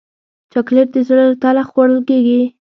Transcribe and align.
چاکلېټ 0.51 0.87
د 0.93 0.97
زړه 1.07 1.23
له 1.29 1.35
تله 1.41 1.63
خوړل 1.69 1.99
کېږي. 2.09 2.41